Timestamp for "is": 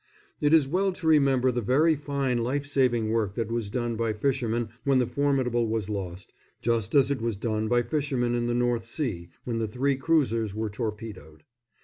0.51-0.67